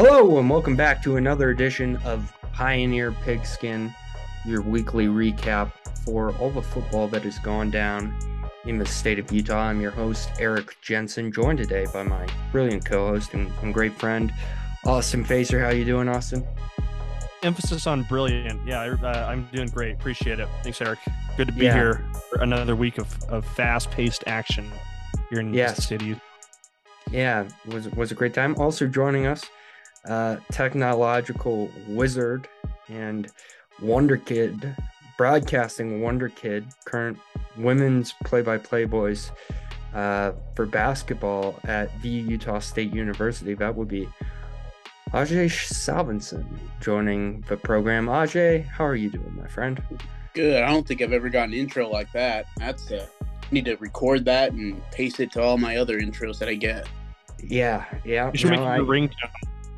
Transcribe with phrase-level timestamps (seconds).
[0.00, 3.92] Hello, and welcome back to another edition of Pioneer Pigskin,
[4.44, 5.72] your weekly recap
[6.04, 8.16] for all the football that has gone down
[8.64, 9.58] in the state of Utah.
[9.58, 14.32] I'm your host, Eric Jensen, joined today by my brilliant co-host and, and great friend,
[14.86, 15.58] Austin Facer.
[15.58, 16.46] How you doing, Austin?
[17.42, 18.64] Emphasis on brilliant.
[18.64, 19.96] Yeah, I, uh, I'm doing great.
[19.96, 20.48] Appreciate it.
[20.62, 21.00] Thanks, Eric.
[21.36, 21.74] Good to be Yeah.
[21.74, 24.70] here for another week of, of fast-paced action
[25.28, 25.74] here in Yes.
[25.74, 26.20] the city.
[27.10, 28.54] Yeah, was was a great time.
[28.58, 29.42] Also joining us,
[30.06, 32.48] uh, technological wizard
[32.88, 33.28] and
[33.82, 34.74] wonder kid,
[35.16, 37.18] broadcasting wonder kid, current
[37.56, 39.32] women's play-by-play boys
[39.94, 43.54] uh, for basketball at the Utah State University.
[43.54, 44.08] That would be
[45.12, 46.46] Ajay Salvinson
[46.80, 48.06] joining the program.
[48.06, 49.82] Ajay, how are you doing, my friend?
[50.34, 50.62] Good.
[50.62, 52.46] I don't think I've ever gotten an intro like that.
[52.58, 53.06] That's uh
[53.50, 56.86] need to record that and paste it to all my other intros that I get.
[57.42, 58.30] Yeah, yeah.
[58.32, 59.30] You should no, make I- your ringtone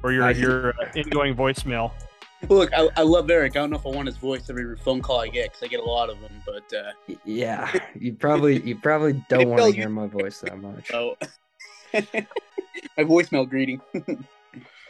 [0.03, 1.93] or your I- your uh, ingoing voicemail.
[2.49, 3.53] Look, I, I love Eric.
[3.57, 5.67] I don't know if I want his voice every phone call I get because I
[5.67, 6.33] get a lot of them.
[6.47, 10.89] But uh, Yeah, you probably you probably don't want to hear my voice that much.
[10.89, 11.17] so
[11.93, 13.81] my voicemail greeting.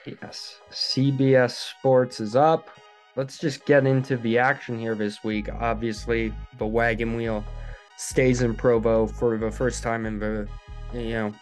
[0.06, 2.70] Yes, CBS Sports is up.
[3.16, 5.48] Let's just get into the action here this week.
[5.52, 7.44] Obviously, the wagon wheel
[7.96, 10.48] stays in Provo for the first time in the,
[10.94, 11.34] you know,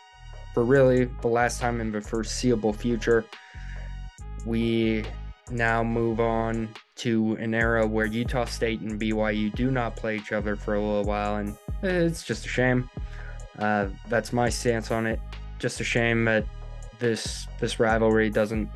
[0.54, 3.24] for really the last time in the foreseeable future.
[4.48, 5.04] We
[5.50, 10.32] now move on to an era where Utah State and BYU do not play each
[10.32, 12.88] other for a little while, and it's just a shame.
[13.58, 15.20] Uh, that's my stance on it.
[15.58, 16.46] Just a shame that
[16.98, 18.70] this this rivalry doesn't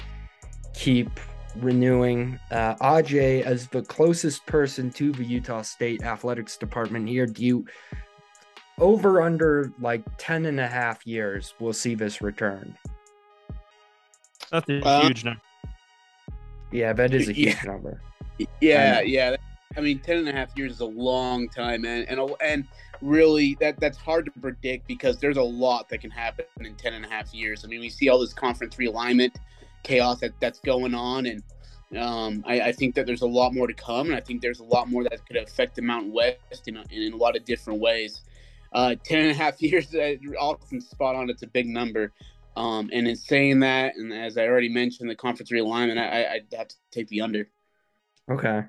[0.75, 1.09] keep
[1.56, 2.39] renewing.
[2.51, 7.64] Uh, Aj, as the closest person to the Utah State athletics department here, do you
[8.79, 12.77] over under like 10 and a half years we'll see this return?
[14.51, 15.41] That's a Well- huge number.
[16.72, 17.50] Yeah, that is a Yeah.
[17.52, 18.00] huge number.
[18.60, 19.36] yeah, yeah.
[19.77, 22.66] I mean, 10 and a half years is a long time, and and and
[23.00, 26.94] really that that's hard to predict because there's a lot that can happen in 10
[26.94, 27.64] and a half years.
[27.64, 29.34] I mean, we see all this conference realignment
[29.83, 31.42] chaos that that's going on, and
[31.98, 34.60] um, I, I think that there's a lot more to come, and I think there's
[34.60, 37.44] a lot more that could affect the Mountain West in a, in a lot of
[37.44, 38.20] different ways.
[38.72, 41.28] Uh, 10 and a half years, uh, Austin spot on.
[41.30, 42.12] It's a big number.
[42.57, 46.33] Um, and in saying that, and as I already mentioned, the conference realignment, I, I,
[46.35, 47.48] I'd have to take the under.
[48.30, 48.64] Okay.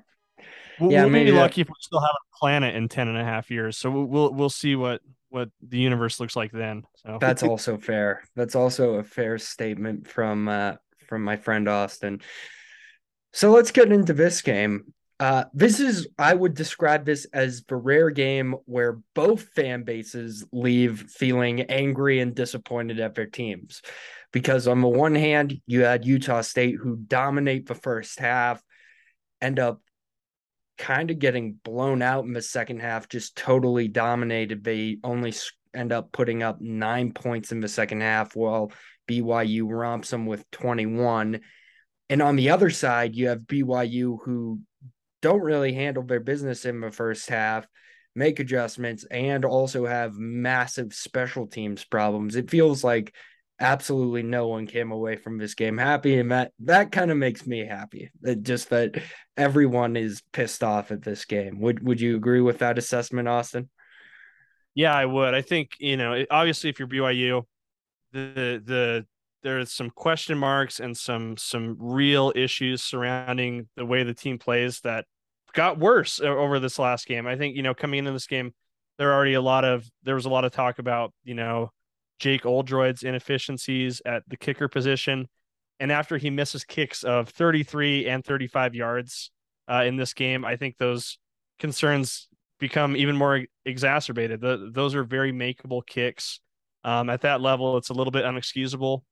[0.80, 3.08] We'll, Yeah, we'll maybe be that- lucky if we still have a planet in 10
[3.08, 3.76] and a half years.
[3.76, 6.84] So we'll we'll, we'll see what what the universe looks like then.
[6.96, 8.22] So That's also fair.
[8.36, 10.74] That's also a fair statement from uh
[11.08, 12.20] from my friend Austin.
[13.32, 14.94] So let's get into this game.
[15.20, 20.44] Uh this is I would describe this as the rare game where both fan bases
[20.52, 23.82] leave feeling angry and disappointed at their teams.
[24.32, 28.60] Because on the one hand, you had Utah State who dominate the first half,
[29.40, 29.80] end up
[30.76, 34.64] kind of getting blown out in the second half, just totally dominated.
[34.64, 35.32] They only
[35.74, 38.72] end up putting up nine points in the second half, while
[39.08, 41.40] BYU romps them with 21.
[42.10, 44.60] And on the other side, you have BYU who
[45.24, 47.66] don't really handle their business in the first half,
[48.14, 52.36] make adjustments, and also have massive special teams problems.
[52.36, 53.14] It feels like
[53.60, 57.46] absolutely no one came away from this game happy and that that kind of makes
[57.46, 58.96] me happy That just that
[59.36, 63.70] everyone is pissed off at this game would would you agree with that assessment austin
[64.74, 65.34] Yeah, I would.
[65.34, 67.46] I think you know, it- obviously, if you're BYU,
[68.12, 69.06] the the
[69.42, 74.80] there's some question marks and some some real issues surrounding the way the team plays
[74.80, 75.06] that
[75.54, 77.26] got worse over this last game.
[77.26, 78.52] I think you know, coming into this game,
[78.98, 81.70] there are already a lot of there was a lot of talk about you know
[82.18, 85.28] Jake Oldroyd's inefficiencies at the kicker position,
[85.80, 89.30] and after he misses kicks of 33 and 35 yards
[89.70, 91.18] uh, in this game, I think those
[91.58, 92.28] concerns
[92.58, 94.40] become even more exacerbated.
[94.40, 96.40] The, those are very makeable kicks.
[96.84, 99.02] Um, at that level, it's a little bit unexcusable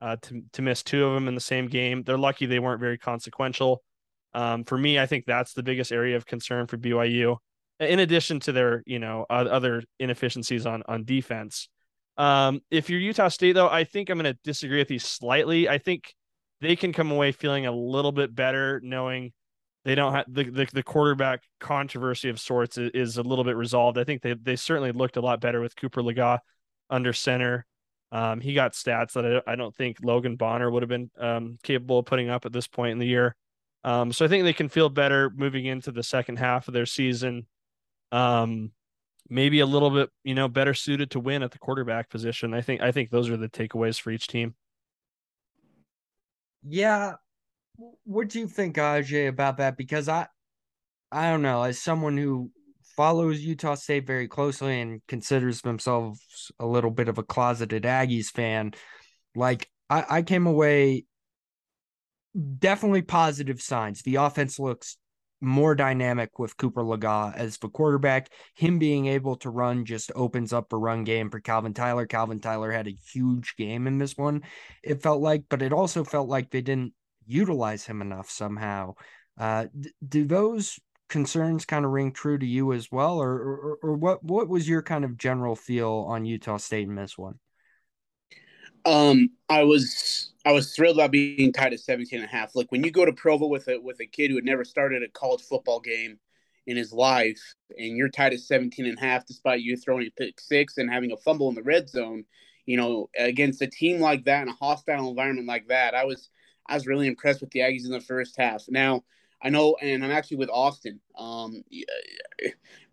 [0.00, 2.02] uh, to to miss two of them in the same game.
[2.02, 3.82] They're lucky they weren't very consequential.
[4.34, 7.36] Um, for me, I think that's the biggest area of concern for BYU.
[7.80, 11.68] In addition to their, you know, other inefficiencies on on defense.
[12.16, 15.68] Um, if you're Utah State, though, I think I'm going to disagree with you slightly.
[15.68, 16.12] I think
[16.60, 19.32] they can come away feeling a little bit better knowing
[19.84, 23.56] they don't have the, the, the quarterback controversy of sorts is, is a little bit
[23.56, 23.96] resolved.
[23.96, 26.40] I think they they certainly looked a lot better with Cooper Legas
[26.90, 27.64] under center.
[28.10, 31.98] Um, he got stats that I, don't think Logan Bonner would have been um, capable
[31.98, 33.36] of putting up at this point in the year.
[33.84, 36.86] Um, so I think they can feel better moving into the second half of their
[36.86, 37.46] season.
[38.10, 38.72] Um,
[39.28, 42.54] maybe a little bit, you know, better suited to win at the quarterback position.
[42.54, 44.54] I think I think those are the takeaways for each team.
[46.66, 47.14] Yeah.
[48.04, 49.76] What do you think, Aj, about that?
[49.76, 50.26] Because I,
[51.12, 52.50] I don't know, as someone who
[52.96, 58.26] follows Utah State very closely and considers themselves a little bit of a closeted Aggies
[58.26, 58.72] fan,
[59.36, 61.04] like I, I came away
[62.58, 64.02] definitely positive signs.
[64.02, 64.96] The offense looks
[65.40, 68.30] more dynamic with Cooper Legas as the quarterback.
[68.54, 72.06] Him being able to run just opens up a run game for Calvin Tyler.
[72.06, 74.42] Calvin Tyler had a huge game in this one,
[74.82, 76.92] it felt like, but it also felt like they didn't
[77.26, 78.94] utilize him enough somehow.
[79.38, 79.66] Uh,
[80.06, 84.22] do those concerns kind of ring true to you as well, or, or or what
[84.24, 87.38] what was your kind of general feel on Utah State in this one?
[88.88, 92.56] Um, I was I was thrilled about being tied at 17 and a half.
[92.56, 95.02] Like when you go to Provo with a with a kid who had never started
[95.02, 96.18] a college football game
[96.66, 100.10] in his life and you're tied at 17 and a half despite you throwing a
[100.10, 102.24] pick six and having a fumble in the red zone,
[102.64, 106.30] you know, against a team like that in a hostile environment like that, I was
[106.66, 108.64] I was really impressed with the Aggies in the first half.
[108.70, 109.04] Now,
[109.40, 111.00] I know, and I'm actually with Austin.
[111.16, 111.62] Um,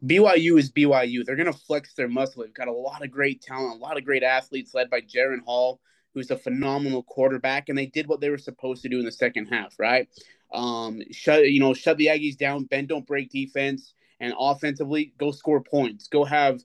[0.06, 1.26] BYU is BYU.
[1.26, 2.44] They're going to flex their muscle.
[2.44, 5.44] They've got a lot of great talent, a lot of great athletes led by Jaren
[5.44, 5.80] Hall,
[6.14, 9.12] who's a phenomenal quarterback, and they did what they were supposed to do in the
[9.12, 10.08] second half, right?
[10.54, 15.32] Um, shut you know, shut the Aggies down, bend don't break defense, and offensively go
[15.32, 16.62] score points, go have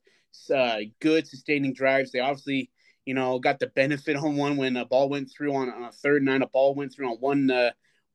[0.55, 2.13] uh, good sustaining drives.
[2.13, 2.71] They obviously
[3.07, 5.93] you know got the benefit on one when a ball went through on, on a
[5.93, 7.51] third nine, a ball went through on one.
[7.51, 7.71] Uh,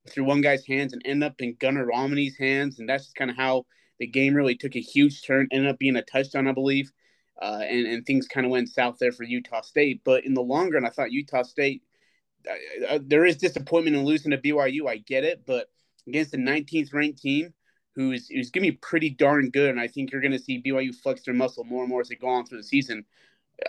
[0.10, 2.80] through one guy's hands and end up in Gunnar Romney's hands.
[2.80, 3.66] And that's just kind of how
[4.00, 6.92] the game really took a huge turn, ended up being a touchdown, I believe.
[7.42, 10.02] Uh, and, and things kind of went south there for Utah State.
[10.06, 11.84] But in the long run, I thought Utah State,
[12.50, 14.88] uh, uh, there is disappointment in losing to BYU.
[14.88, 15.46] I get it.
[15.46, 15.70] But
[16.08, 17.54] against the 19th ranked team,
[17.96, 20.62] who's, who's going to be pretty darn good, and I think you're going to see
[20.62, 23.06] BYU flex their muscle more and more as they go on through the season.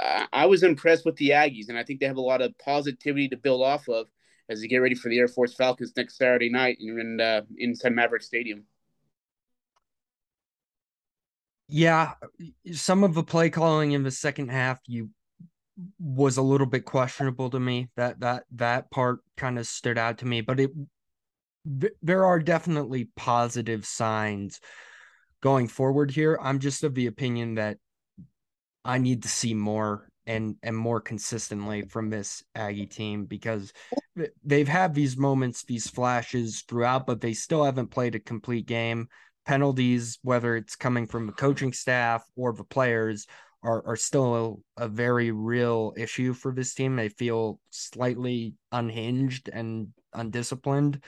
[0.01, 2.57] Uh, I was impressed with the Aggies, and I think they have a lot of
[2.59, 4.09] positivity to build off of
[4.49, 7.93] as you get ready for the Air Force Falcons next Saturday night in uh, inside
[7.93, 8.65] Maverick Stadium.
[11.69, 12.13] Yeah,
[12.73, 15.11] some of the play calling in the second half you
[15.99, 17.89] was a little bit questionable to me.
[17.97, 20.71] That that that part kind of stood out to me, but it
[22.01, 24.61] there are definitely positive signs
[25.43, 26.39] going forward here.
[26.41, 27.79] I'm just of the opinion that
[28.85, 33.73] I need to see more and and more consistently from this Aggie team because
[34.45, 39.09] they've had these moments, these flashes throughout, but they still haven't played a complete game.
[39.45, 43.27] Penalties, whether it's coming from the coaching staff or the players,
[43.63, 46.97] are, are still a, a very real issue for this team.
[46.97, 51.03] They feel slightly unhinged and undisciplined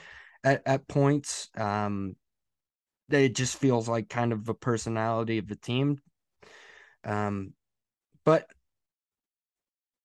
[0.45, 1.49] at, at points.
[1.57, 2.15] Um,
[3.11, 6.01] it just feels like kind of the personality of the team.
[7.05, 7.55] Um,
[8.25, 8.47] but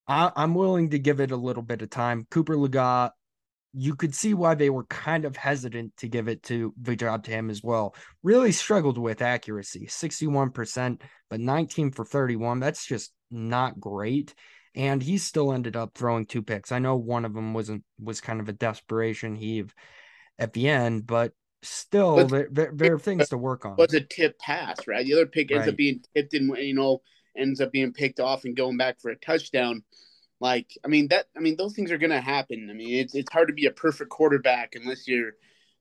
[0.07, 2.27] I, am willing to give it a little bit of time.
[2.29, 3.11] Cooper Legas,
[3.73, 7.23] you could see why they were kind of hesitant to give it to the job
[7.23, 7.95] to him as well.
[8.21, 12.59] Really struggled with accuracy, 61%, but 19 for 31.
[12.59, 14.35] That's just not great.
[14.75, 16.71] And he still ended up throwing two picks.
[16.71, 19.73] I know one of them wasn't was kind of a desperation heave
[20.39, 23.75] at the end, but still but there, there, there, are things to work on.
[23.75, 25.05] Was a tip pass, right?
[25.05, 25.69] The other pick ends right.
[25.69, 27.01] up being tipped and you know
[27.37, 29.83] ends up being picked off and going back for a touchdown.
[30.39, 32.67] Like, I mean, that, I mean, those things are going to happen.
[32.69, 35.31] I mean, it's, it's hard to be a perfect quarterback unless your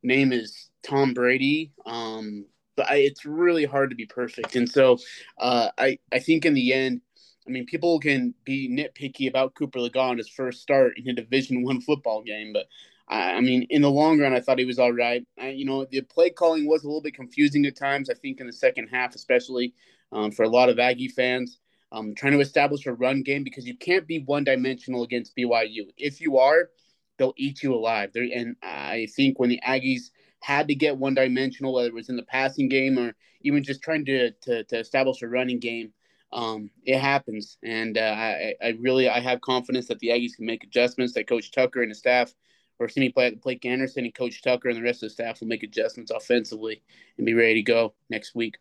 [0.02, 1.72] name is Tom Brady.
[1.84, 4.56] Um, but I, it's really hard to be perfect.
[4.56, 4.98] And so
[5.38, 7.00] uh, I, I think in the end,
[7.46, 11.64] I mean, people can be nitpicky about Cooper Legas his first start in a Division
[11.64, 12.66] One football game, but
[13.08, 15.26] I, I mean, in the long run, I thought he was all right.
[15.38, 18.08] I, you know, the play calling was a little bit confusing at times.
[18.08, 19.74] I think in the second half, especially
[20.12, 21.58] um, for a lot of Aggie fans.
[21.90, 25.90] Um, trying to establish a run game because you can't be one dimensional against BYU.
[25.98, 26.70] If you are,
[27.18, 28.10] they'll eat you alive.
[28.14, 32.08] They're, and I think when the Aggies had to get one dimensional, whether it was
[32.08, 35.92] in the passing game or even just trying to to, to establish a running game,
[36.32, 37.58] um, it happens.
[37.62, 41.12] And uh, I, I really I have confidence that the Aggies can make adjustments.
[41.14, 42.32] That Coach Tucker and the staff,
[42.78, 45.40] or see me play Blake Anderson and Coach Tucker and the rest of the staff
[45.40, 46.82] will make adjustments offensively
[47.18, 48.56] and be ready to go next week.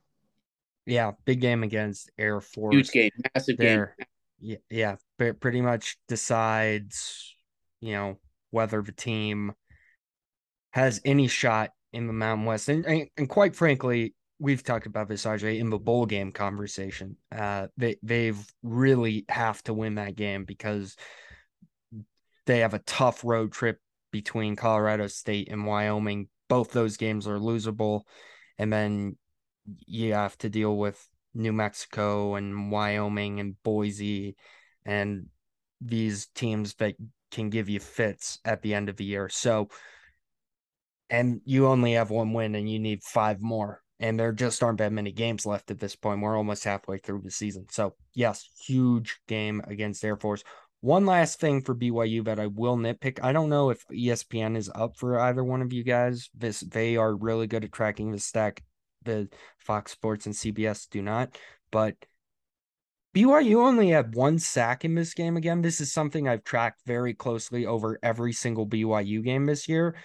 [0.85, 2.73] Yeah, big game against Air Force.
[2.73, 4.57] Huge game, massive there, game.
[4.69, 7.35] Yeah, yeah, pretty much decides,
[7.79, 8.17] you know,
[8.49, 9.53] whether the team
[10.71, 12.69] has any shot in the Mountain West.
[12.69, 17.15] And, and, and quite frankly, we've talked about this, in the bowl game conversation.
[17.31, 20.95] Uh, they they've really have to win that game because
[22.47, 23.77] they have a tough road trip
[24.11, 26.27] between Colorado State and Wyoming.
[26.49, 28.01] Both those games are losable,
[28.57, 29.15] and then
[29.85, 34.35] you have to deal with New Mexico and Wyoming and Boise
[34.85, 35.27] and
[35.79, 36.95] these teams that
[37.31, 39.29] can give you fits at the end of the year.
[39.29, 39.69] So,
[41.09, 43.81] and you only have one win and you need five more.
[43.99, 46.21] And there just aren't that many games left at this point.
[46.21, 47.67] We're almost halfway through the season.
[47.69, 50.43] So, yes, huge game against Air Force.
[50.81, 53.19] One last thing for BYU that I will nitpick.
[53.21, 56.31] I don't know if ESPN is up for either one of you guys.
[56.35, 58.63] This they are really good at tracking the stack.
[59.03, 61.37] The Fox Sports and CBS do not.
[61.71, 61.95] But
[63.13, 65.61] BYU only had one sack in this game again.
[65.61, 69.95] This is something I've tracked very closely over every single BYU game this year.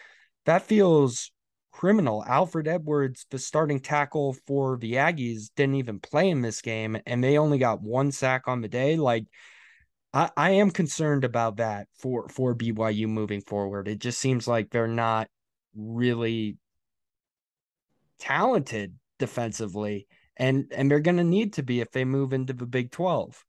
[0.45, 1.31] That feels
[1.71, 2.25] criminal.
[2.27, 7.23] Alfred Edwards, the starting tackle for the Aggies, didn't even play in this game, and
[7.23, 8.97] they only got one sack on the day.
[8.97, 9.27] Like,
[10.13, 13.87] I, I am concerned about that for for BYU moving forward.
[13.87, 15.29] It just seems like they're not
[15.77, 16.57] really
[18.19, 20.07] talented defensively
[20.37, 23.45] and and they're going to need to be if they move into the Big 12.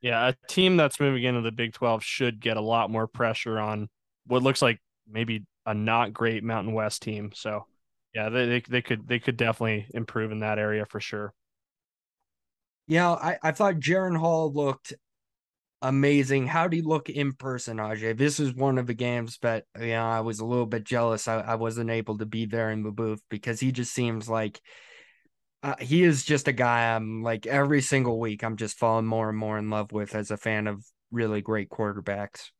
[0.00, 3.58] Yeah, a team that's moving into the Big 12 should get a lot more pressure
[3.58, 3.88] on
[4.26, 4.78] what looks like
[5.10, 7.30] maybe a not great Mountain West team.
[7.34, 7.66] So,
[8.14, 11.32] yeah, they they, they could they could definitely improve in that area for sure.
[12.86, 14.94] Yeah, I, I thought Jaren Hall looked
[15.82, 16.46] amazing.
[16.46, 18.16] How did he look in person, Ajay?
[18.16, 21.28] This is one of the games that you know I was a little bit jealous
[21.28, 24.60] I, I wasn't able to be there in the booth because he just seems like
[25.62, 29.28] uh, he is just a guy I'm like every single week I'm just falling more
[29.28, 32.50] and more in love with as a fan of really great quarterbacks.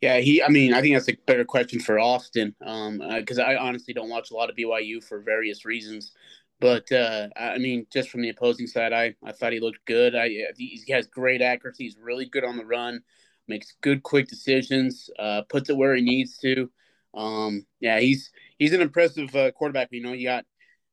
[0.00, 0.42] Yeah, he.
[0.42, 3.92] I mean, I think that's a better question for Austin, um, because uh, I honestly
[3.92, 6.12] don't watch a lot of BYU for various reasons.
[6.60, 10.16] But uh, I mean, just from the opposing side, I, I thought he looked good.
[10.16, 11.84] I he has great accuracy.
[11.84, 13.00] He's really good on the run.
[13.46, 15.08] Makes good, quick decisions.
[15.18, 16.70] Uh, puts it where he needs to.
[17.14, 19.88] Um, yeah, he's he's an impressive uh, quarterback.
[19.92, 20.44] You know, you got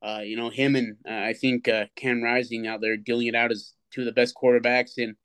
[0.05, 3.35] uh, you know, him and uh, I think uh, Cam Rising out there dealing it
[3.35, 5.15] out as two of the best quarterbacks in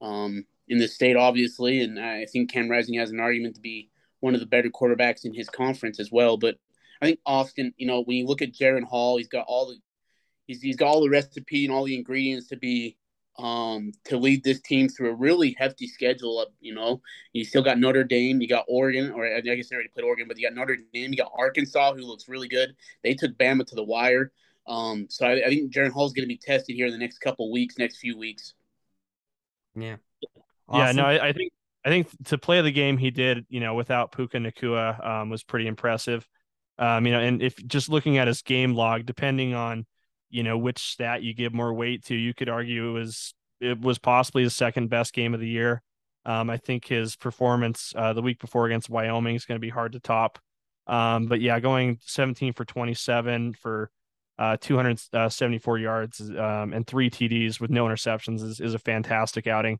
[0.00, 1.80] um, in the state, obviously.
[1.80, 3.90] And I think Cam Rising has an argument to be
[4.20, 6.36] one of the better quarterbacks in his conference as well.
[6.36, 6.56] But
[7.02, 9.78] I think Austin, you know, when you look at Jaren Hall, he's got all the
[10.48, 12.96] he's he's got all the recipe and all the ingredients to be
[13.38, 16.40] um, to lead this team through a really hefty schedule.
[16.40, 17.00] Up, you know,
[17.32, 20.26] you still got Notre Dame, you got Oregon, or I guess they already played Oregon,
[20.26, 22.74] but you got Notre Dame, you got Arkansas, who looks really good.
[23.04, 24.32] They took Bama to the wire.
[24.66, 27.18] Um, so I, I think Jaren Hall's going to be tested here in the next
[27.18, 28.54] couple weeks, next few weeks.
[29.76, 29.96] Yeah.
[30.68, 30.96] Awesome.
[30.96, 31.02] Yeah.
[31.02, 31.52] No, I, I, think
[31.84, 35.42] I think to play the game he did, you know, without Puka Nacua, um, was
[35.42, 36.28] pretty impressive.
[36.78, 39.86] Um, you know, and if just looking at his game log, depending on
[40.30, 42.14] you know which stat you give more weight to.
[42.14, 45.82] You could argue it was it was possibly the second best game of the year.
[46.24, 49.70] Um, I think his performance uh, the week before against Wyoming is going to be
[49.70, 50.38] hard to top.
[50.86, 53.90] Um, but yeah, going 17 for 27 for
[54.38, 59.78] uh, 274 yards um, and three TDs with no interceptions is, is a fantastic outing.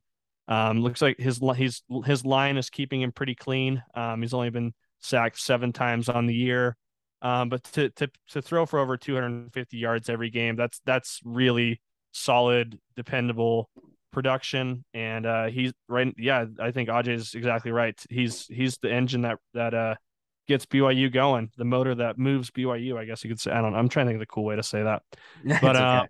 [0.48, 3.82] Um, looks like his his his line is keeping him pretty clean.
[3.94, 6.76] Um, he's only been sacked seven times on the year.
[7.20, 11.80] Um, but to to to throw for over 250 yards every game, that's that's really
[12.12, 13.70] solid, dependable
[14.12, 14.84] production.
[14.94, 16.12] And uh, he's right.
[16.16, 18.00] Yeah, I think Ajay is exactly right.
[18.08, 19.94] He's he's the engine that that uh
[20.46, 22.96] gets BYU going, the motor that moves BYU.
[22.96, 23.50] I guess you could say.
[23.50, 23.72] I don't.
[23.72, 23.78] know.
[23.78, 25.02] I'm trying to think of the cool way to say that.
[25.60, 26.06] But um,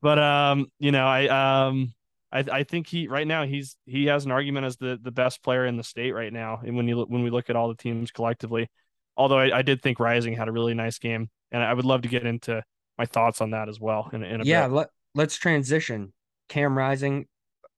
[0.00, 1.94] but um, you know, I um.
[2.34, 5.42] I, I think he right now he's he has an argument as the, the best
[5.42, 6.62] player in the state right now.
[6.64, 8.70] And when you when we look at all the teams collectively,
[9.16, 12.02] although I, I, did think Rising had a really nice game, and I would love
[12.02, 12.62] to get into
[12.98, 14.10] my thoughts on that as well.
[14.12, 14.74] In, in yeah, bit.
[14.74, 16.12] let let's transition.
[16.48, 17.26] Cam Rising,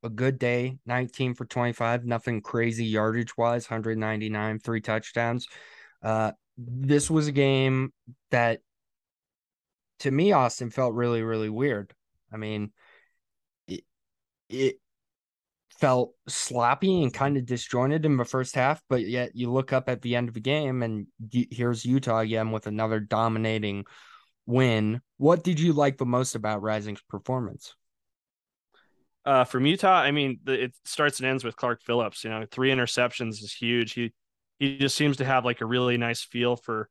[0.03, 5.47] a good day, 19 for 25, nothing crazy yardage wise, 199, three touchdowns.
[6.03, 7.93] Uh, this was a game
[8.31, 8.61] that,
[10.01, 11.95] to me, Austin felt really, really weird.
[12.33, 12.73] I mean,
[13.69, 13.85] it,
[14.49, 14.77] it
[15.85, 19.87] felt sloppy and kind of disjointed in the first half, but yet you look up
[19.87, 21.07] at the end of the game and
[21.51, 23.85] here's Utah again with another dominating
[24.47, 25.03] win.
[25.19, 27.75] What did you like the most about Rising's performance?
[29.27, 32.25] Uh, from Utah, I mean, the, it starts and ends with Clark Phillips.
[32.25, 33.93] You know, three interceptions is huge.
[33.93, 34.15] He
[34.59, 36.89] he just seems to have like a really nice feel for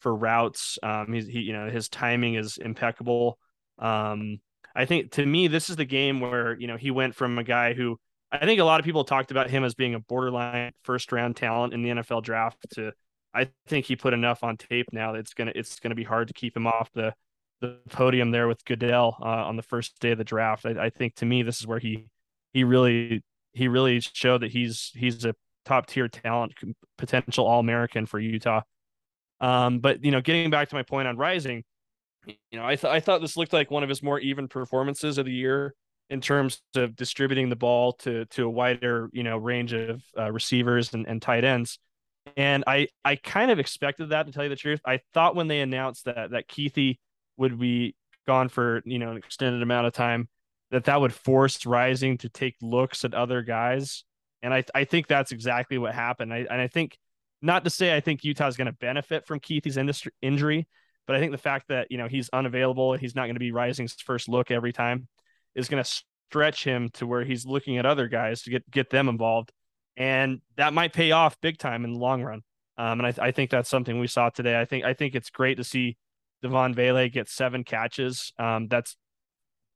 [0.00, 0.78] for routes.
[0.82, 3.38] Um, he's he you know his timing is impeccable.
[3.78, 4.40] Um,
[4.76, 7.44] I think to me, this is the game where you know he went from a
[7.44, 7.98] guy who
[8.40, 11.36] I think a lot of people talked about him as being a borderline first round
[11.36, 12.58] talent in the NFL draft.
[12.74, 12.92] To
[13.32, 16.28] I think he put enough on tape now that it's gonna it's gonna be hard
[16.28, 17.14] to keep him off the
[17.60, 20.66] the podium there with Goodell uh, on the first day of the draft.
[20.66, 22.08] I, I, think to me this is where he
[22.52, 23.22] he really
[23.52, 26.52] he really showed that he's he's a top tier talent,
[26.98, 28.62] potential All American for Utah.
[29.40, 31.64] Um, but you know, getting back to my point on Rising,
[32.26, 35.18] you know, I thought I thought this looked like one of his more even performances
[35.18, 35.74] of the year.
[36.10, 40.30] In terms of distributing the ball to to a wider you know range of uh,
[40.30, 41.78] receivers and, and tight ends.
[42.36, 44.80] And I I kind of expected that to tell you the truth.
[44.86, 46.98] I thought when they announced that that Kuithe
[47.36, 47.94] would be
[48.26, 50.28] gone for you know an extended amount of time,
[50.70, 54.04] that that would force Rising to take looks at other guys.
[54.42, 56.32] And I I think that's exactly what happened.
[56.32, 56.98] I and I think
[57.42, 60.66] not to say I think Utah is going to benefit from Kuithe's industry, injury,
[61.06, 63.52] but I think the fact that you know he's unavailable, he's not going to be
[63.52, 65.08] Rising's first look every time,
[65.54, 65.90] is going to
[66.28, 69.52] stretch him to where he's looking at other guys to get get them involved,
[69.96, 72.42] and that might pay off big time in the long run.
[72.76, 74.60] Um, and I, I think that's something we saw today.
[74.60, 75.96] I think I think it's great to see
[76.42, 78.32] Devaughn Vele get seven catches.
[78.38, 78.96] Um, that's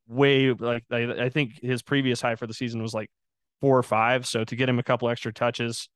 [0.09, 3.11] way like I, I think his previous high for the season was like
[3.61, 4.27] four or five.
[4.27, 5.89] So to get him a couple extra touches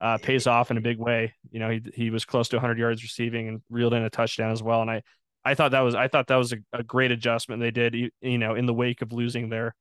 [0.00, 1.32] uh, pays off in a big way.
[1.50, 4.52] You know, he he was close to 100 yards receiving and reeled in a touchdown
[4.52, 4.82] as well.
[4.82, 5.02] And I
[5.44, 7.94] I thought that was I thought that was a, a great adjustment they did.
[8.20, 9.74] You know, in the wake of losing their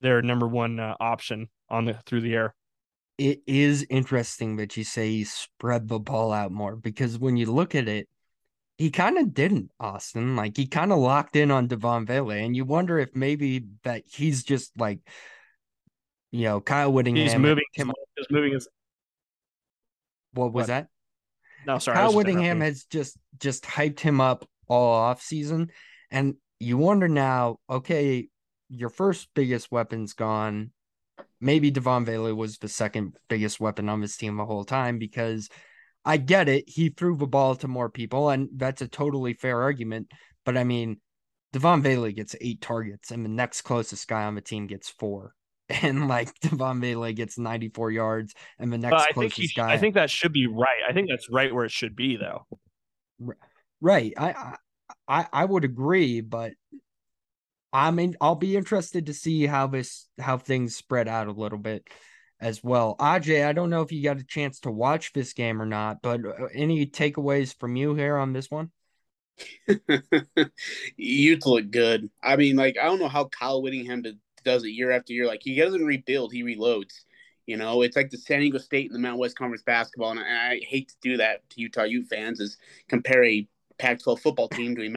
[0.00, 2.54] their number one uh, option on the through the air.
[3.18, 7.52] It is interesting that you say he spread the ball out more because when you
[7.52, 8.08] look at it,
[8.78, 10.36] he kind of didn't, Austin.
[10.36, 14.04] Like he kind of locked in on Devaughn Vele, and you wonder if maybe that
[14.06, 15.00] he's just like,
[16.30, 17.24] you know, Kyle Whittingham.
[17.24, 17.64] He's moving.
[17.74, 18.68] Him, he's moving his.
[20.32, 20.66] What was what?
[20.68, 20.88] that?
[21.66, 21.98] No, sorry.
[21.98, 25.70] Kyle Whittingham has just just hyped him up all off season,
[26.10, 27.58] and you wonder now.
[27.68, 28.28] Okay,
[28.70, 30.70] your first biggest weapon's gone.
[31.40, 35.48] Maybe Devaughn Vele was the second biggest weapon on this team the whole time because
[36.04, 36.64] I get it.
[36.68, 40.12] He threw the ball to more people, and that's a totally fair argument.
[40.44, 41.00] But I mean,
[41.52, 45.34] Devaughn Vele gets eight targets, and the next closest guy on the team gets four.
[45.82, 49.72] And like Devaughn Vele gets 94 yards, and the next closest think guy.
[49.72, 50.82] I think that should be right.
[50.88, 52.44] I think that's right where it should be, though.
[53.80, 54.12] Right.
[54.16, 54.56] I
[55.08, 56.52] I I would agree, but
[57.72, 61.58] I mean, I'll be interested to see how this how things spread out a little
[61.58, 61.86] bit
[62.40, 62.96] as well.
[62.98, 66.02] Aj, I don't know if you got a chance to watch this game or not,
[66.02, 68.70] but uh, any takeaways from you here on this one?
[70.96, 72.10] Utes look good.
[72.22, 74.02] I mean, like I don't know how Kyle Whittingham
[74.44, 75.26] does it year after year.
[75.26, 77.04] Like he doesn't rebuild, he reloads.
[77.46, 80.20] You know, it's like the San Diego State and the Mountain West Conference basketball, and
[80.20, 83.46] I, I hate to do that to Utah Ute fans is compare a
[83.80, 84.94] Pac-12 football team to a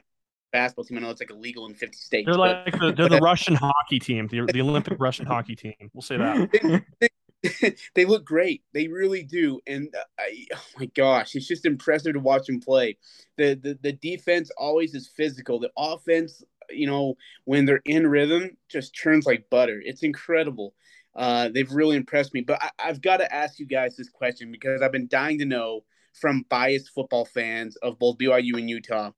[0.52, 0.98] basketball team.
[0.98, 2.26] I know it's like illegal in 50 states.
[2.26, 5.74] They're like the, they're the Russian hockey team, the, the Olympic Russian hockey team.
[5.94, 6.84] We'll say that.
[7.96, 8.64] they look great.
[8.74, 9.60] They really do.
[9.68, 12.98] And uh, I, oh my gosh, it's just impressive to watch them play.
[13.38, 15.60] The, the the defense always is physical.
[15.60, 17.16] The offense, you know,
[17.46, 19.82] when they're in rhythm, just turns like butter.
[19.84, 20.74] It's incredible.
[21.16, 22.42] Uh, they've really impressed me.
[22.42, 25.46] But I, I've got to ask you guys this question because I've been dying to
[25.46, 29.12] know from biased football fans of both BYU and Utah.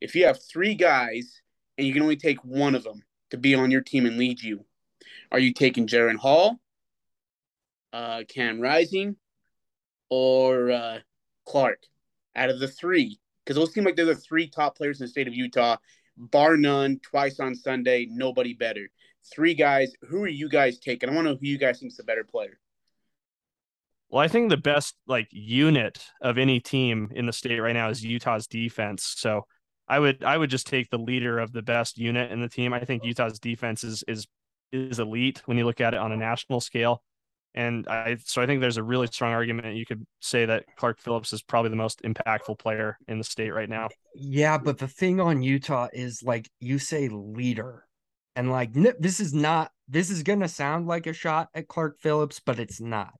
[0.00, 1.40] If you have three guys
[1.76, 4.42] and you can only take one of them to be on your team and lead
[4.42, 4.64] you,
[5.32, 6.60] are you taking Jaren Hall?
[7.96, 9.16] uh, Cam Rising,
[10.10, 10.98] or uh,
[11.46, 11.82] Clark
[12.34, 13.18] out of the three?
[13.44, 15.76] Because those seem like they're the three top players in the state of Utah,
[16.16, 18.88] bar none, twice on Sunday, nobody better.
[19.32, 19.92] Three guys.
[20.08, 21.08] Who are you guys taking?
[21.08, 22.58] I want to know who you guys think is the better player.
[24.16, 27.90] Well, I think the best like unit of any team in the state right now
[27.90, 29.12] is Utah's defense.
[29.18, 29.42] So
[29.86, 32.72] I would I would just take the leader of the best unit in the team.
[32.72, 34.26] I think Utah's defense is is
[34.72, 37.02] is elite when you look at it on a national scale.
[37.54, 40.98] And I so I think there's a really strong argument you could say that Clark
[40.98, 43.90] Phillips is probably the most impactful player in the state right now.
[44.14, 47.84] Yeah, but the thing on Utah is like you say leader.
[48.34, 52.00] And like this is not this is going to sound like a shot at Clark
[52.00, 53.12] Phillips, but it's not.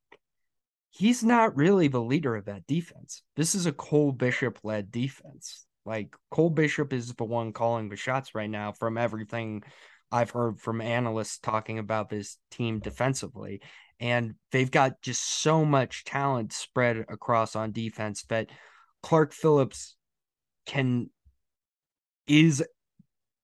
[0.96, 3.22] He's not really the leader of that defense.
[3.36, 5.66] This is a Cole Bishop led defense.
[5.84, 9.62] Like Cole Bishop is the one calling the shots right now from everything
[10.10, 13.60] I've heard from analysts talking about this team defensively
[13.98, 18.50] and they've got just so much talent spread across on defense that
[19.02, 19.96] Clark Phillips
[20.66, 21.10] can
[22.26, 22.62] is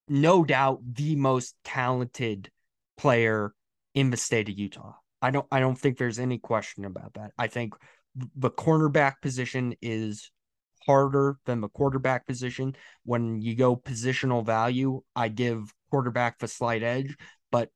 [0.08, 2.50] no doubt the most talented
[2.96, 3.54] player
[3.94, 4.92] in the state of Utah.
[5.22, 7.30] I don't I don't think there's any question about that.
[7.38, 7.74] I think
[8.36, 10.30] the cornerback position is
[10.84, 12.74] harder than the quarterback position.
[13.04, 17.16] When you go positional value, I give quarterback the slight edge,
[17.50, 17.70] but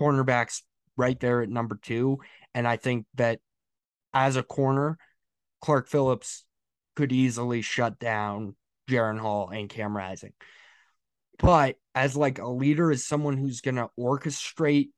[0.00, 0.62] cornerbacks
[0.96, 2.18] right there at number two.
[2.54, 3.40] And I think that
[4.14, 4.96] as a corner,
[5.60, 6.44] Clark Phillips
[6.96, 8.56] could easily shut down
[8.88, 10.32] Jaren Hall and Cam Rising.
[11.38, 14.88] But as like a leader, as someone who's gonna orchestrate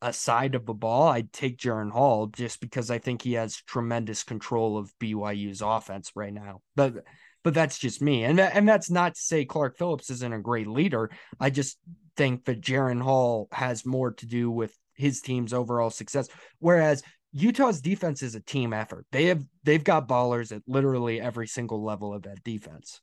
[0.00, 3.56] a side of the ball, I'd take Jaren Hall just because I think he has
[3.56, 6.60] tremendous control of BYU's offense right now.
[6.76, 7.04] But
[7.42, 8.24] but that's just me.
[8.24, 11.10] And that, and that's not to say Clark Phillips isn't a great leader.
[11.40, 11.76] I just
[12.16, 16.28] think that Jaren Hall has more to do with his team's overall success.
[16.60, 19.06] Whereas Utah's defense is a team effort.
[19.10, 23.00] They have they've got ballers at literally every single level of that defense.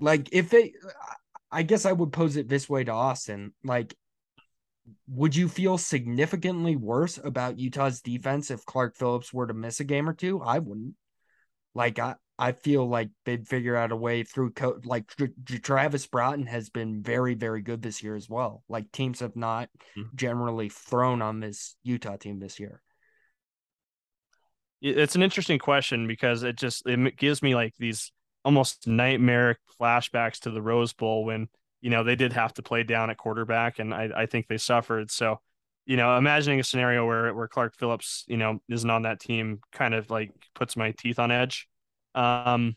[0.00, 0.74] Like if they
[1.50, 3.52] I guess I would pose it this way to Austin.
[3.64, 3.94] Like
[5.06, 9.84] would you feel significantly worse about Utah's defense if Clark Phillips were to miss a
[9.84, 10.40] game or two?
[10.40, 10.94] I wouldn't.
[11.74, 15.12] Like I I feel like they'd figure out a way through co- like
[15.62, 18.62] Travis Broughton has been very very good this year as well.
[18.68, 20.08] Like teams have not mm-hmm.
[20.14, 22.82] generally thrown on this Utah team this year.
[24.80, 28.12] It's an interesting question because it just it gives me like these
[28.44, 31.48] almost nightmare flashbacks to the Rose Bowl when
[31.80, 34.58] you know they did have to play down at quarterback and I, I think they
[34.58, 35.10] suffered.
[35.10, 35.40] So
[35.88, 39.60] you know, imagining a scenario where where Clark Phillips, you know, isn't on that team
[39.72, 41.66] kind of like puts my teeth on edge.
[42.14, 42.76] Um,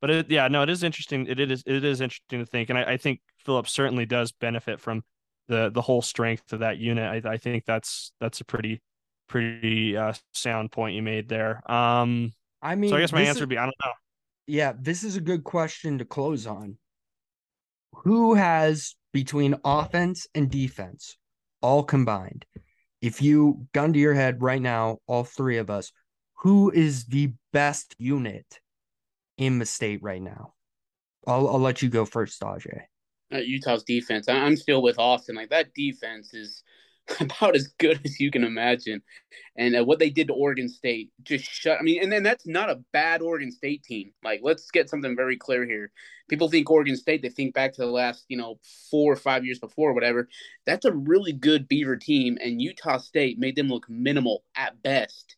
[0.00, 1.28] but it, yeah, no, it is interesting.
[1.28, 4.32] It, it is it is interesting to think, and I, I, think Phillips certainly does
[4.32, 5.04] benefit from
[5.46, 7.24] the the whole strength of that unit.
[7.24, 8.82] I, I think that's that's a pretty
[9.28, 11.62] pretty uh, sound point you made there.
[11.70, 13.92] Um, I mean, so I guess my answer would be I don't know.
[14.48, 16.76] Yeah, this is a good question to close on.
[17.92, 21.16] Who has between offense and defense
[21.60, 22.44] all combined?
[23.00, 25.92] If you gun to your head right now, all three of us,
[26.38, 28.60] who is the best unit
[29.36, 30.54] in the state right now?
[31.26, 32.82] I'll I'll let you go first, Ajay.
[33.32, 34.28] Uh, Utah's defense.
[34.28, 35.36] I'm still with Austin.
[35.36, 36.62] Like that defense is
[37.20, 39.02] about as good as you can imagine.
[39.56, 41.78] And uh, what they did to Oregon State just shut.
[41.78, 44.12] I mean, and then that's not a bad Oregon State team.
[44.22, 45.90] Like, let's get something very clear here.
[46.28, 48.58] People think Oregon State, they think back to the last, you know,
[48.90, 50.28] four or five years before, whatever.
[50.66, 55.36] That's a really good Beaver team, and Utah State made them look minimal at best.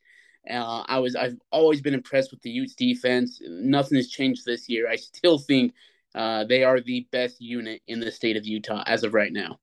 [0.49, 3.41] Uh, I was I've always been impressed with the Utes defense.
[3.43, 4.89] Nothing has changed this year.
[4.89, 5.75] I still think
[6.15, 9.59] uh, they are the best unit in the state of Utah as of right now.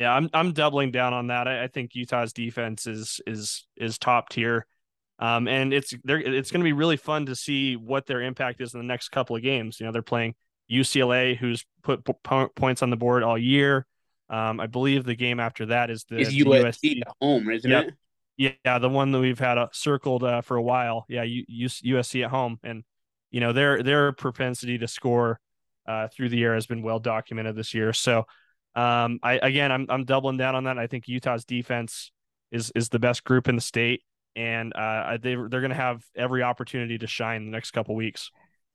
[0.00, 1.46] Yeah, I'm I'm doubling down on that.
[1.46, 4.66] I, I think Utah's defense is is is top tier.
[5.18, 8.62] Um, and it's they're it's going to be really fun to see what their impact
[8.62, 9.78] is in the next couple of games.
[9.78, 10.34] You know, they're playing
[10.72, 12.02] UCLA, who's put
[12.56, 13.86] points on the board all year.
[14.30, 17.50] Um, I believe the game after that is the, is the USC, USC at home,
[17.50, 17.88] isn't yep.
[18.38, 18.56] it?
[18.64, 21.04] Yeah, the one that we've had uh, circled uh, for a while.
[21.10, 22.84] Yeah, U- USC at home, and
[23.30, 25.40] you know their their propensity to score
[25.86, 27.92] uh, through the air has been well documented this year.
[27.92, 28.24] So
[28.74, 30.78] um, I again, I'm I'm doubling down on that.
[30.78, 32.12] I think Utah's defense
[32.52, 34.02] is is the best group in the state,
[34.36, 38.30] and uh, they they're going to have every opportunity to shine the next couple weeks.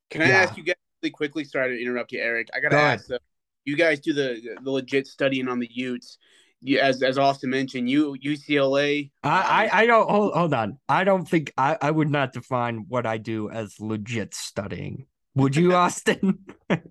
[0.10, 0.41] Can I yeah.
[0.41, 1.43] ask you guys really quickly?
[1.43, 2.49] Sorry to interrupt you, Eric.
[2.53, 3.12] I got to Go ask.
[3.12, 3.19] Uh,
[3.63, 6.17] you guys do the the legit studying on the Utes.
[6.62, 9.12] You, as as Austin mentioned, you UCLA.
[9.23, 10.79] I I, um, I don't hold, hold on.
[10.89, 15.08] I don't think I I would not define what I do as legit studying.
[15.36, 16.39] Would you, Austin?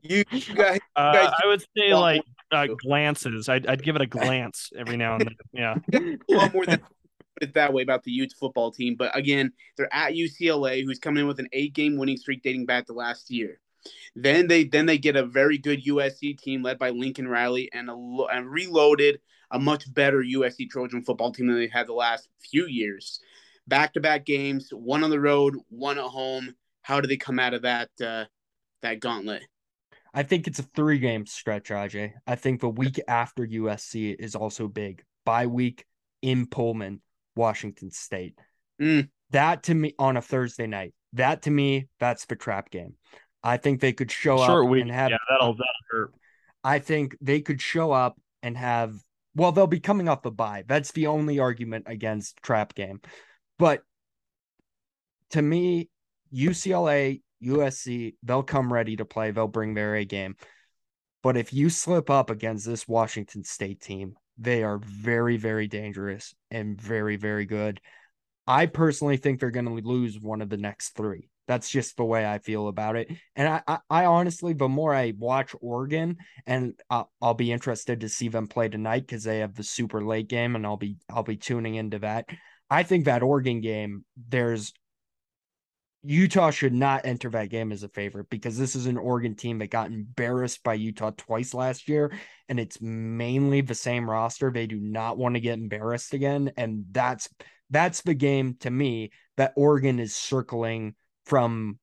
[0.02, 2.22] you, you guys, uh, guys I would say like
[2.54, 3.48] uh, glances.
[3.48, 5.36] I'd, I'd give it a glance every now and then.
[5.52, 5.74] Yeah.
[6.30, 6.78] a lot more than
[7.34, 8.94] put it that way about the Utes football team.
[8.96, 12.86] But again, they're at UCLA, who's coming in with an eight-game winning streak dating back
[12.86, 13.60] to last year.
[14.16, 17.90] Then they then they get a very good USC team led by Lincoln Riley and
[17.90, 17.94] a
[18.32, 22.66] and reloaded a much better USC Trojan football team than they had the last few
[22.66, 23.20] years.
[23.66, 26.54] Back-to-back games, one on the road, one at home.
[26.82, 28.24] How do they come out of that uh,
[28.82, 29.42] that gauntlet?
[30.14, 32.12] I think it's a three game stretch, Ajay.
[32.27, 35.03] I think the week after USC is also big.
[35.27, 35.85] Bye week
[36.22, 37.00] in Pullman,
[37.35, 38.38] Washington State.
[38.81, 39.09] Mm.
[39.31, 40.94] That to me on a Thursday night.
[41.14, 42.94] That to me, that's the trap game.
[43.42, 44.83] I think they could show Short up week.
[44.83, 45.11] and have.
[45.11, 46.14] Yeah, that'll that'll hurt.
[46.62, 48.94] I think they could show up and have.
[49.35, 50.62] Well, they'll be coming off a bye.
[50.68, 53.00] That's the only argument against trap game.
[53.59, 53.83] But
[55.31, 55.90] to me,
[56.33, 59.30] UCLA USC, they'll come ready to play.
[59.30, 60.37] They'll bring their A game.
[61.22, 66.35] But if you slip up against this Washington State team, they are very, very dangerous
[66.50, 67.80] and very, very good.
[68.46, 71.30] I personally think they're going to lose one of the next three.
[71.46, 73.11] That's just the way I feel about it.
[73.37, 78.00] And I, I, I honestly, the more I watch Oregon, and I'll, I'll be interested
[78.00, 80.96] to see them play tonight because they have the super late game, and I'll be
[81.11, 82.28] I'll be tuning into that.
[82.70, 84.72] I think that Oregon game, there's
[86.04, 89.58] Utah should not enter that game as a favorite because this is an Oregon team
[89.58, 92.12] that got embarrassed by Utah twice last year,
[92.48, 94.50] and it's mainly the same roster.
[94.50, 97.28] They do not want to get embarrassed again, and that's
[97.70, 101.78] that's the game to me that Oregon is circling from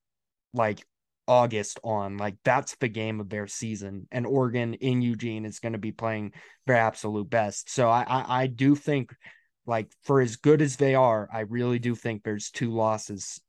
[0.54, 0.86] like
[1.28, 2.18] August on.
[2.18, 5.92] Like that's the game of their season, and Oregon in Eugene is going to be
[5.92, 6.34] playing
[6.68, 7.72] their absolute best.
[7.72, 9.16] So I, I I do think
[9.66, 13.42] like for as good as they are, I really do think there's two losses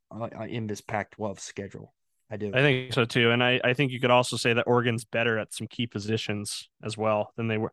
[0.48, 1.92] in this Pac-12 schedule.
[2.30, 2.50] I do.
[2.54, 5.38] I think so too, and I, I think you could also say that Oregon's better
[5.38, 7.72] at some key positions as well than they were,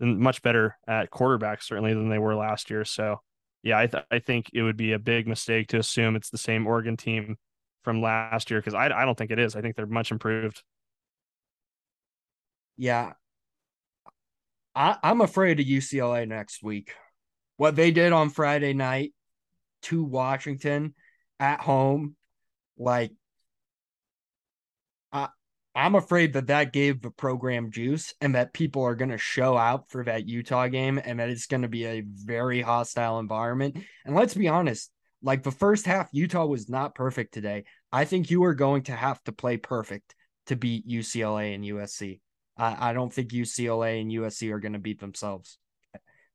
[0.00, 2.84] than much better at quarterback certainly than they were last year.
[2.84, 3.20] So,
[3.62, 6.38] yeah, I th- I think it would be a big mistake to assume it's the
[6.38, 7.36] same Oregon team
[7.84, 9.54] from last year because I I don't think it is.
[9.54, 10.60] I think they're much improved.
[12.76, 13.12] Yeah,
[14.74, 16.94] I, I'm afraid of UCLA next week.
[17.58, 19.12] What they did on Friday night
[19.82, 20.94] to Washington
[21.40, 22.14] at home,
[22.78, 23.12] like
[25.10, 25.28] I,
[25.74, 29.56] I'm afraid that that gave the program juice and that people are going to show
[29.56, 33.78] out for that Utah game and that it's going to be a very hostile environment.
[34.04, 34.90] And let's be honest,
[35.22, 37.64] like the first half, Utah was not perfect today.
[37.90, 40.14] I think you are going to have to play perfect
[40.46, 42.20] to beat UCLA and USC.
[42.56, 45.58] I, I don't think UCLA and USC are going to beat themselves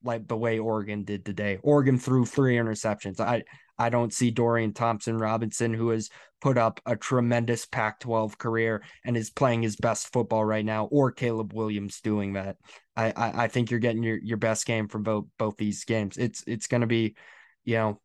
[0.04, 1.60] like the way Oregon did today.
[1.63, 3.20] Oregon threw three interceptions.
[3.20, 3.44] I
[3.78, 6.10] I don't see Dorian Thompson Robinson, who has
[6.42, 10.86] put up a tremendous Pac 12 career and is playing his best football right now,
[10.86, 12.58] or Caleb Williams doing that.
[12.96, 16.18] I, I, I think you're getting your, your best game from both both these games.
[16.18, 17.16] It's it's gonna be,
[17.64, 18.02] you know,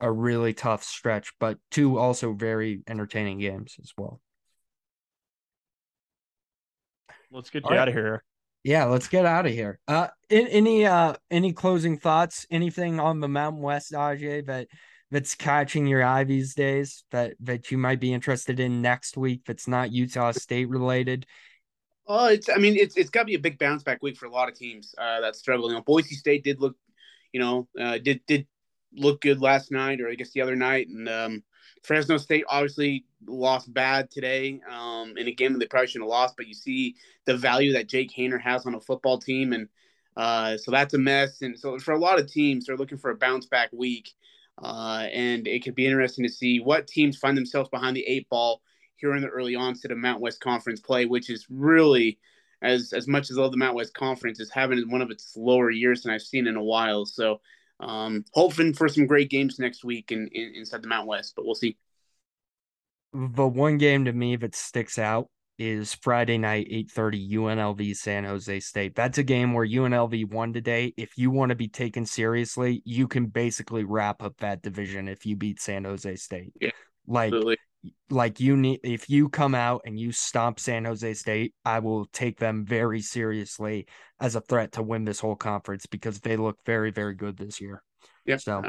[0.00, 4.20] a really tough stretch, but two also very entertaining games as well.
[7.30, 7.78] Let's get you right.
[7.78, 8.22] out of here.
[8.64, 9.80] Yeah, let's get out of here.
[9.88, 12.46] Uh, any uh, any closing thoughts?
[12.50, 14.68] Anything on the Mountain West, Aj, that
[15.12, 19.42] that's catching your eye these days that that you might be interested in next week
[19.46, 21.26] that's not Utah State related?
[22.06, 24.26] Oh, it's I mean it's it's got to be a big bounce back week for
[24.26, 25.68] a lot of teams uh, that struggle.
[25.68, 26.74] You know, Boise State did look,
[27.32, 28.46] you know, uh, did did
[28.94, 31.42] look good last night or I guess the other night, and um,
[31.84, 36.10] Fresno State obviously lost bad today um, in a game that they probably shouldn't have
[36.10, 36.36] lost.
[36.38, 36.96] But you see
[37.26, 39.68] the value that Jake Haener has on a football team, and
[40.16, 41.42] uh, so that's a mess.
[41.42, 44.10] And so for a lot of teams, they're looking for a bounce back week.
[44.60, 48.28] Uh, and it could be interesting to see what teams find themselves behind the eight
[48.28, 48.62] ball
[48.96, 52.18] here in the early onset of Mount West Conference play, which is really,
[52.60, 55.70] as as much as all the Mount West Conference is having one of its lower
[55.70, 57.04] years than I've seen in a while.
[57.06, 57.40] So,
[57.80, 61.44] um, hoping for some great games next week in, in inside the Mount West, but
[61.44, 61.76] we'll see.
[63.12, 68.60] The one game to me that sticks out is Friday night, 8:30 UNLV San Jose
[68.60, 68.94] State.
[68.94, 70.92] That's a game where UNLV won today.
[70.96, 75.26] If you want to be taken seriously, you can basically wrap up that division if
[75.26, 76.52] you beat San Jose State.
[76.60, 76.70] Yeah.
[77.06, 77.56] Like absolutely.
[78.10, 82.06] like you need if you come out and you stomp San Jose State, I will
[82.06, 83.86] take them very seriously
[84.20, 87.60] as a threat to win this whole conference because they look very very good this
[87.60, 87.82] year.
[88.24, 88.36] Yeah.
[88.36, 88.62] So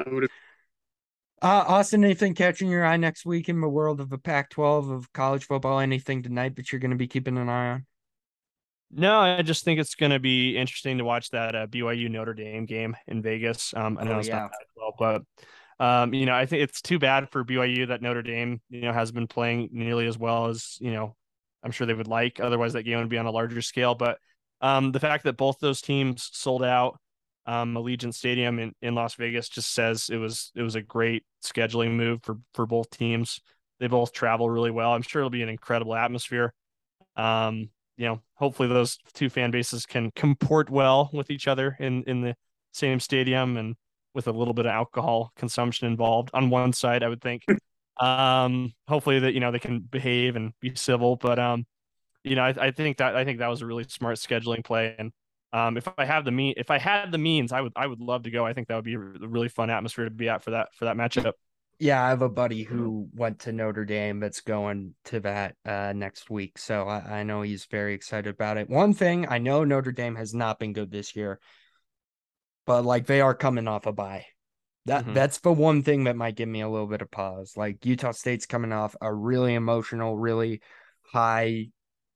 [1.44, 4.90] uh, Austin, anything catching your eye next week in the world of the Pac 12
[4.90, 5.80] of college football?
[5.80, 7.86] Anything tonight that you're going to be keeping an eye on?
[8.92, 12.34] No, I just think it's going to be interesting to watch that uh, BYU Notre
[12.34, 13.74] Dame game in Vegas.
[13.76, 14.40] Um, I know oh, it's yeah.
[14.40, 15.22] not 12, but
[15.80, 18.94] um, you know, I think it's too bad for BYU that Notre Dame, you know,
[18.94, 21.16] has been playing nearly as well as you know
[21.64, 22.40] I'm sure they would like.
[22.40, 23.96] Otherwise, that game would be on a larger scale.
[23.96, 24.20] But
[24.62, 27.00] um, the fact that both those teams sold out
[27.46, 31.24] um, Allegiant Stadium in, in Las Vegas just says it was it was a great
[31.44, 33.42] scheduling move for for both teams.
[33.80, 34.94] They both travel really well.
[34.94, 36.54] I'm sure it'll be an incredible atmosphere.
[37.16, 42.04] Um, you know, hopefully those two fan bases can comport well with each other in
[42.04, 42.36] in the
[42.72, 43.76] same stadium and
[44.14, 47.44] with a little bit of alcohol consumption involved on one side, I would think.
[47.98, 51.68] Um, hopefully that you know they can behave and be civil, but um,
[52.24, 54.96] you know, I, I think that I think that was a really smart scheduling play
[54.98, 55.12] and
[55.54, 58.02] um, if I have the mean, if I had the means, I would I would
[58.02, 58.46] love to go.
[58.46, 60.86] I think that would be a really fun atmosphere to be at for that for
[60.86, 61.34] that matchup.
[61.80, 65.94] Yeah, I have a buddy who went to Notre Dame that's going to that uh,
[65.96, 68.70] next week, so I, I know he's very excited about it.
[68.70, 71.40] One thing I know Notre Dame has not been good this year,
[72.66, 74.26] but like they are coming off a bye.
[74.86, 75.14] That mm-hmm.
[75.14, 77.54] that's the one thing that might give me a little bit of pause.
[77.56, 80.62] Like Utah State's coming off a really emotional, really
[81.04, 81.68] high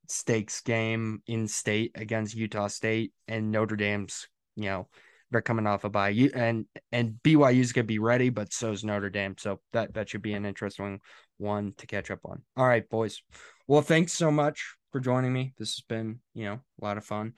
[0.08, 4.88] stakes game in state against Utah State and Notre Dame's, you know,
[5.32, 6.10] they're coming off a bye.
[6.10, 9.36] You and and BYU's gonna be ready, but so's Notre Dame.
[9.38, 11.02] So that that should be an interesting
[11.38, 12.41] one to catch up on.
[12.56, 13.22] All right, boys.
[13.67, 15.54] Well, thanks so much for joining me.
[15.58, 17.34] This has been, you know, a lot of fun.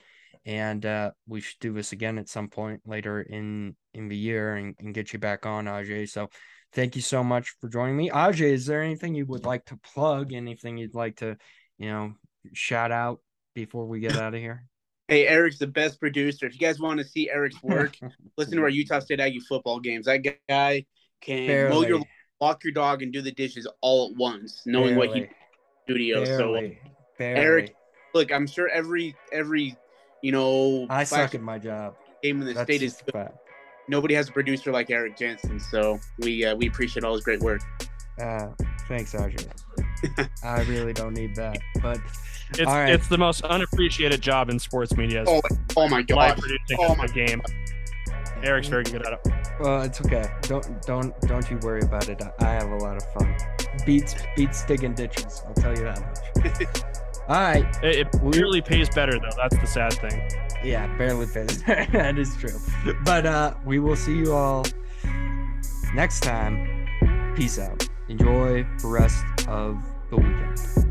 [0.46, 4.56] And uh, we should do this again at some point later in in the year
[4.56, 6.08] and, and get you back on, Ajay.
[6.08, 6.30] So
[6.74, 8.10] thank you so much for joining me.
[8.10, 10.32] Ajay, is there anything you would like to plug?
[10.32, 11.38] Anything you'd like to,
[11.78, 12.14] you know,
[12.54, 13.22] shout out
[13.54, 14.66] before we get out of here?
[15.08, 16.46] Hey, Eric's the best producer.
[16.46, 17.98] If you guys want to see Eric's work,
[18.38, 20.06] listen to our Utah State Aggie football games.
[20.06, 20.86] That guy
[21.22, 21.76] can Barely.
[21.76, 22.02] mow your
[22.40, 25.08] walk your dog and do the dishes all at once, knowing Barely.
[25.08, 25.28] what he
[25.86, 26.26] studio.
[26.26, 26.80] Barely.
[27.18, 27.26] So.
[27.26, 27.76] Eric,
[28.14, 29.76] look, I'm sure every every
[30.22, 31.96] you know I suck at my job.
[32.24, 33.02] Game in the That's state is
[33.88, 37.42] nobody has a producer like Eric Jensen, so we uh, we appreciate all his great
[37.42, 37.62] work.
[38.22, 38.50] Uh,
[38.88, 39.46] thanks, Audrey.
[40.44, 42.00] I really don't need that, but
[42.52, 42.90] It's All right.
[42.94, 45.24] it's the most unappreciated job in sports media.
[45.28, 45.42] Oh,
[45.78, 46.38] oh my live god.
[46.38, 47.42] producing Oh a my game.
[48.42, 49.20] Eric's very good at it.
[49.60, 50.26] well, it's okay.
[50.44, 52.22] Don't don't don't you worry about it.
[52.40, 53.36] I, I have a lot of fun.
[53.86, 55.44] Beats beats digging ditches.
[55.46, 56.84] I'll tell you that much.
[57.28, 57.66] All right.
[57.84, 59.36] It, it We- really pays better though.
[59.38, 60.30] That's the sad thing.
[60.64, 61.62] Yeah, barely pays.
[61.68, 62.58] that is true.
[63.04, 64.66] But uh we will see you all
[65.94, 66.88] next time.
[67.36, 67.88] Peace out.
[68.08, 69.78] Enjoy the rest of
[70.10, 70.89] the weekend.